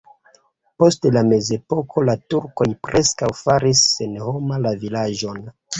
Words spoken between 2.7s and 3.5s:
preskaŭ